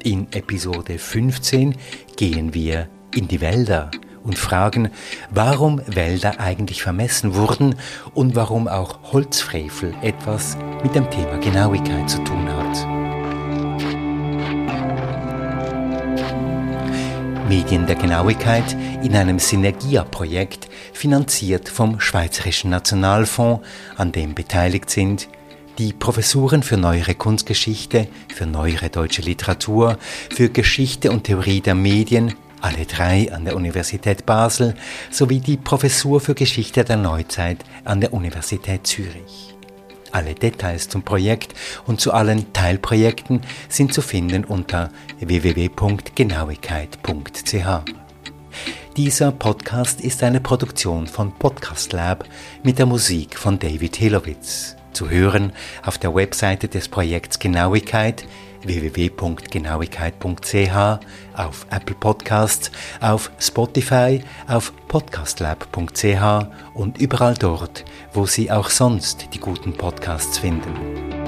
In 0.04 0.28
Episode 0.34 1.00
15 1.00 1.76
gehen 2.18 2.54
wir 2.54 2.88
in 3.16 3.28
die 3.28 3.42
Wälder 3.42 3.90
und 4.26 4.38
fragen, 4.38 4.90
warum 5.30 5.82
Wälder 5.88 6.40
eigentlich 6.40 6.84
vermessen 6.84 7.36
wurden 7.36 7.76
und 8.14 8.36
warum 8.36 8.68
auch 8.68 9.00
Holzfrevel 9.14 9.94
etwas 10.02 10.58
mit 10.84 10.96
dem 10.96 11.10
Thema 11.10 11.38
Genauigkeit 11.38 12.10
zu 12.10 12.24
tun 12.24 12.50
hat. 12.50 12.88
Medien 17.48 17.86
der 17.86 17.96
Genauigkeit 17.96 18.76
in 19.04 19.16
einem 19.16 19.38
Synergia-Projekt, 19.38 20.68
finanziert 20.94 21.70
vom 21.70 22.00
Schweizerischen 22.00 22.72
Nationalfonds, 22.72 23.66
an 23.98 24.12
dem 24.12 24.34
beteiligt 24.34 24.90
sind 24.90 25.30
die 25.78 25.94
Professuren 25.94 26.64
für 26.64 26.78
neuere 26.78 27.16
Kunstgeschichte, 27.16 28.08
für 28.34 28.46
neuere 28.46 28.90
deutsche 28.90 29.22
Literatur, 29.22 29.98
für 30.34 30.50
Geschichte 30.50 31.12
und 31.12 31.26
Theorie 31.26 31.62
der 31.62 31.76
Medien, 31.76 32.34
alle 32.66 32.86
drei 32.88 33.32
an 33.32 33.46
der 33.46 33.56
Universität 33.56 34.26
Basel, 34.26 34.74
sowie 35.12 35.40
die 35.40 35.56
Professur 35.56 36.20
für 36.20 36.34
Geschichte 36.34 36.84
der 36.84 36.98
Neuzeit 36.98 37.64
an 37.84 38.02
der 38.02 38.12
Universität 38.12 38.88
Zürich. 38.88 39.54
Alle 40.12 40.34
Details 40.34 40.90
zum 40.90 41.04
Projekt 41.04 41.54
und 41.86 42.02
zu 42.02 42.12
allen 42.12 42.52
Teilprojekten 42.54 43.42
sind 43.70 43.94
zu 43.94 44.02
finden 44.02 44.46
unter 44.46 44.90
www.genauigkeit.ch. 45.20 47.92
Dieser 48.98 49.32
Podcast 49.32 50.02
ist 50.02 50.24
eine 50.24 50.42
Produktion 50.42 51.06
von 51.06 51.38
Podcast 51.38 51.94
Lab 51.94 52.26
mit 52.64 52.80
der 52.80 52.88
Musik 52.88 53.38
von 53.38 53.60
David 53.60 53.96
Hilowitz. 53.96 54.76
Zu 54.92 55.12
hören 55.12 55.54
auf 55.84 56.00
der 56.00 56.16
Webseite 56.16 56.68
des 56.68 56.88
Projekts 56.88 57.38
Genauigkeit 57.38 58.26
www.genauigkeit.ch, 58.66 61.00
auf 61.36 61.68
Apple 61.70 61.96
Podcasts, 62.00 62.72
auf 63.02 63.30
Spotify, 63.40 64.24
auf 64.48 64.72
podcastlab.ch 64.88 66.48
und 66.74 66.98
überall 67.00 67.34
dort, 67.36 67.84
wo 68.14 68.26
Sie 68.26 68.50
auch 68.52 68.70
sonst 68.70 69.28
die 69.34 69.40
guten 69.40 69.74
Podcasts 69.74 70.38
finden. 70.38 71.25